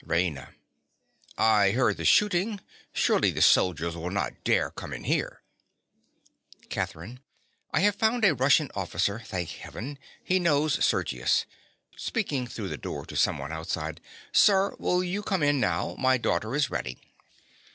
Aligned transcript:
RAINA. 0.03 0.55
I 1.37 1.73
heard 1.73 1.97
the 1.97 2.05
shooting. 2.05 2.59
Surely 2.91 3.29
the 3.29 3.39
soldiers 3.43 3.95
will 3.95 4.09
not 4.09 4.43
dare 4.43 4.71
come 4.71 4.93
in 4.93 5.03
here? 5.03 5.43
CATHERINE. 6.69 7.19
I 7.69 7.81
have 7.81 7.93
found 7.97 8.25
a 8.25 8.33
Russian 8.33 8.71
officer, 8.73 9.19
thank 9.19 9.49
Heaven: 9.49 9.99
he 10.23 10.39
knows 10.39 10.83
Sergius. 10.83 11.45
(Speaking 11.95 12.47
through 12.47 12.69
the 12.69 12.77
door 12.77 13.05
to 13.05 13.15
someone 13.15 13.51
outside.) 13.51 14.01
Sir, 14.31 14.75
will 14.79 15.03
you 15.03 15.21
come 15.21 15.43
in 15.43 15.59
now! 15.59 15.93
My 15.99 16.17
daughter 16.17 16.55
is 16.55 16.71
ready. 16.71 16.97